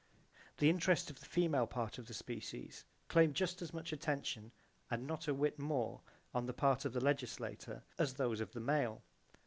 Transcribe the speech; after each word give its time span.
The 0.57 0.67
interest 0.67 1.11
of 1.11 1.19
the 1.19 1.27
female 1.27 1.67
part 1.67 1.99
of 1.99 2.07
the 2.07 2.15
species 2.15 2.85
claim 3.07 3.33
just 3.33 3.61
as 3.61 3.71
much 3.71 3.93
attention, 3.93 4.51
and 4.89 5.05
not 5.05 5.27
a 5.27 5.33
whit 5.35 5.59
more, 5.59 6.01
on 6.33 6.47
the 6.47 6.53
part 6.53 6.85
of 6.85 6.93
the 6.93 7.03
legislator, 7.03 7.83
as 7.99 8.15
those 8.15 8.41
of 8.41 8.53
the 8.53 8.61
male. 8.61 9.03